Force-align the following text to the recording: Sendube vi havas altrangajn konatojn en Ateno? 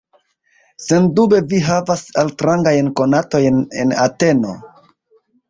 Sendube 0.85 1.41
vi 1.51 1.59
havas 1.67 2.01
altrangajn 2.23 2.91
konatojn 3.03 3.61
en 3.83 3.95
Ateno? 4.09 4.57